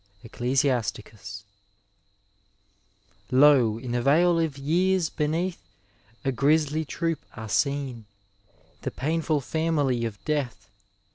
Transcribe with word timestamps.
EoousiAsnous 0.25 0.93
xix. 0.95 1.43
10. 3.29 3.39
Lo, 3.39 3.77
in 3.77 3.91
the 3.91 4.01
vale 4.01 4.39
of 4.39 4.55
yeaJre 4.55 5.15
beneath 5.15 5.61
A 6.25 6.31
grisly 6.31 6.83
troop 6.83 7.19
are 7.35 7.47
seen, 7.47 8.05
The 8.81 8.89
pi^nful 8.89 9.43
family 9.43 10.03
of 10.05 10.17
death. 10.25 10.67